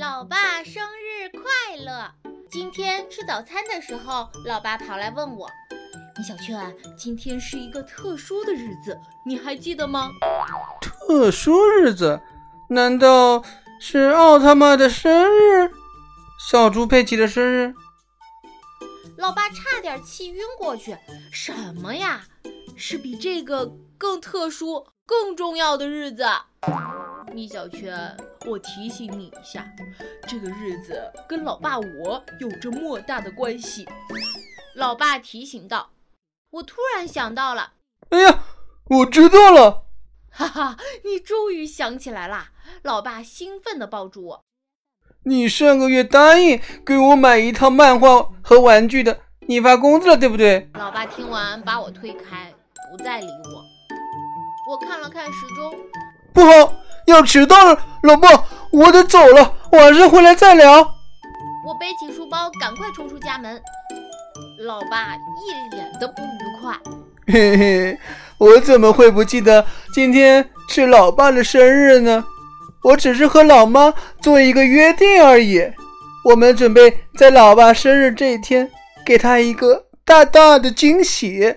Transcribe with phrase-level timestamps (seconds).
[0.00, 2.10] 老爸生日快乐！
[2.50, 5.46] 今天吃早餐的时候，老爸跑来问我
[6.16, 10.10] ：“米小圈，今天是一个特殊的日子，你还记得吗？”
[10.80, 12.18] 特殊日子？
[12.70, 13.44] 难道
[13.78, 15.70] 是奥特曼的生日？
[16.48, 17.74] 小猪佩奇的生日？
[19.18, 20.96] 老爸差点气晕过去。
[21.30, 22.22] 什么呀？
[22.74, 26.24] 是比这个更特殊、更重要的日子？
[27.32, 28.16] 米小圈，
[28.46, 29.66] 我提醒你一下，
[30.26, 33.88] 这个日子跟老爸我有着莫大的关系。
[34.74, 35.90] 老爸提醒道。
[36.52, 37.74] 我突然想到了，
[38.08, 38.42] 哎呀，
[38.86, 39.84] 我知道了！
[40.32, 42.50] 哈哈，你终于想起来啦！
[42.82, 44.44] 老爸兴奋地抱住我。
[45.22, 50.68] 你上个月答应给我买一套漫画和玩具的，你发工资了，对不对？
[50.74, 52.52] 老爸听完把我推开，
[52.90, 53.64] 不再理我。
[54.72, 55.72] 我看了看时钟，
[56.34, 56.74] 不好。
[57.10, 58.28] 要迟到了，老爸，
[58.70, 60.78] 我得走了，晚上回来再聊。
[61.66, 63.60] 我背起书包，赶快冲出家门。
[64.60, 66.74] 老爸一脸的不愉快。
[67.26, 67.98] 嘿嘿，
[68.38, 72.24] 我怎么会不记得今天是老爸的生日呢？
[72.82, 73.92] 我只是和老妈
[74.22, 75.60] 做一个约定而已。
[76.24, 78.70] 我们准备在老爸生日这一天
[79.04, 81.56] 给他一个大大的惊喜。